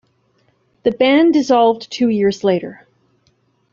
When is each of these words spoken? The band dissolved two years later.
The 0.81 0.89
band 0.89 1.33
dissolved 1.35 1.91
two 1.91 2.09
years 2.09 2.43
later. 2.43 2.87